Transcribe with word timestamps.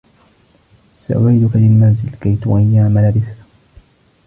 سأعيدك 0.97 1.55
للمنزل 1.55 2.09
كي 2.21 2.35
تغيّر 2.35 2.89
ملابسك. 2.89 3.37